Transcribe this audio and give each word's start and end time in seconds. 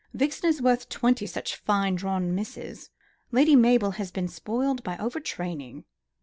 Vixen 0.15 0.49
is 0.49 0.63
worth 0.63 0.89
twenty 0.89 1.27
such 1.27 1.55
fine 1.55 1.93
drawn 1.93 2.33
misses. 2.33 2.89
Lady 3.31 3.55
Mabel 3.55 3.91
has 3.91 4.09
been 4.09 4.27
spoiled 4.27 4.83
by 4.83 4.97
over 4.97 5.19
training." 5.19 5.83